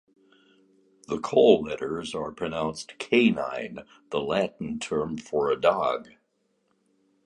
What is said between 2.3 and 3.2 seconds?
pronounced